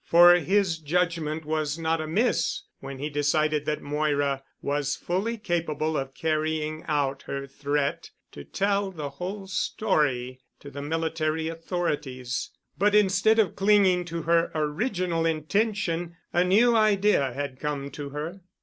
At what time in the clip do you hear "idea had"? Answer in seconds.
16.75-17.59